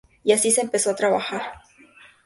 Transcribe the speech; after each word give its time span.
Y 0.23 0.31
así 0.31 0.49
se 0.49 0.61
empezó 0.61 0.89
a 0.89 0.95
trabajar. 0.95 1.43